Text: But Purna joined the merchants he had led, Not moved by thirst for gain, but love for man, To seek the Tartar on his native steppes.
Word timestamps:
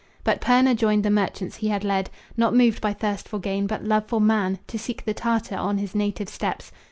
But 0.23 0.41
Purna 0.41 0.73
joined 0.73 1.03
the 1.05 1.11
merchants 1.11 1.57
he 1.57 1.67
had 1.67 1.83
led, 1.83 2.09
Not 2.35 2.55
moved 2.55 2.81
by 2.81 2.91
thirst 2.91 3.29
for 3.29 3.37
gain, 3.37 3.67
but 3.67 3.83
love 3.83 4.07
for 4.07 4.19
man, 4.19 4.57
To 4.65 4.79
seek 4.79 5.05
the 5.05 5.13
Tartar 5.13 5.55
on 5.57 5.77
his 5.77 5.93
native 5.93 6.27
steppes. 6.27 6.71